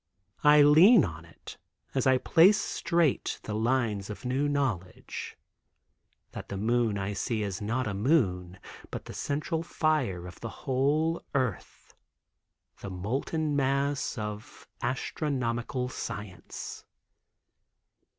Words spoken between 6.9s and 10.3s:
I see is not a moon, but the central fire